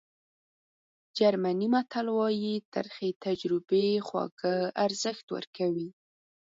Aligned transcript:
جرمني 1.17 1.67
متل 1.73 2.07
وایي 2.17 2.55
ترخې 2.73 3.09
تجربې 3.25 3.85
خواږه 4.07 4.55
ارزښت 4.85 5.25
ورکوي. 5.35 5.89